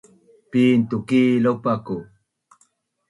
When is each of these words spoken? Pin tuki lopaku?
Pin 0.49 0.77
tuki 0.89 1.21
lopaku? 1.43 1.97